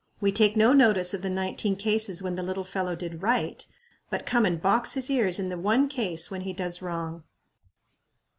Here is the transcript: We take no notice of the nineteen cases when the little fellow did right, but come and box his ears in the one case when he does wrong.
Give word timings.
We 0.19 0.31
take 0.31 0.55
no 0.57 0.73
notice 0.73 1.13
of 1.13 1.21
the 1.21 1.29
nineteen 1.29 1.75
cases 1.75 2.23
when 2.23 2.33
the 2.35 2.41
little 2.41 2.63
fellow 2.63 2.95
did 2.95 3.21
right, 3.21 3.63
but 4.09 4.25
come 4.25 4.47
and 4.47 4.59
box 4.59 4.93
his 4.95 5.11
ears 5.11 5.37
in 5.37 5.49
the 5.49 5.59
one 5.59 5.87
case 5.87 6.31
when 6.31 6.41
he 6.41 6.53
does 6.53 6.81
wrong. 6.81 7.23